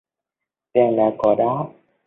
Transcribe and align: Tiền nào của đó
Tiền 0.73 0.95
nào 0.95 1.15
của 1.17 1.35
đó 1.35 1.69